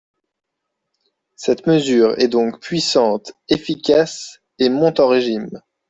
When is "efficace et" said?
3.49-4.67